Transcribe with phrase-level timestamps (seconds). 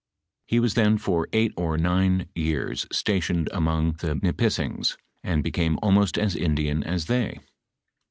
[0.47, 5.77] He was then for eight or nine years stationed among the Nri is'sing^ anl became
[5.83, 7.39] almost as Indian as they.